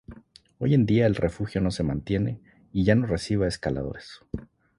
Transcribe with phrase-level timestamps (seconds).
[0.57, 2.41] Hoy en día, el refugio no se mantiene
[2.73, 4.21] y ya no recibe a escaladores.